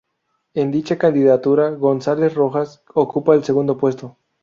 En 0.55 0.71
dicha 0.71 0.97
candidatura, 0.97 1.69
González 1.69 2.33
Rojas 2.33 2.81
ocupa 2.95 3.35
el 3.35 3.43
segundo 3.43 3.77
puesto. 3.77 4.17